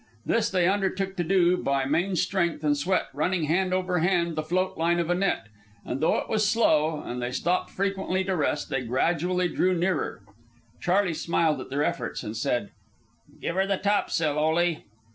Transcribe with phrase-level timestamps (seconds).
[0.25, 4.41] This they undertook to do, by main strength and sweat, running hand over hand the
[4.41, 5.45] float line of a net.
[5.85, 10.23] And though it was slow, and they stopped frequently to rest, they gradually drew nearer.
[10.81, 12.71] Charley smiled at their efforts, and said,
[13.39, 14.77] "Give her the topsail, Ole."